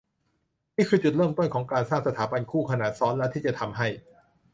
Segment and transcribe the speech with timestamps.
[0.75, 3.87] นี่คือจุดเริ่มต้นของการสร้างสถาบันคู่ขนานซ้อนรัฐที่จะทำให้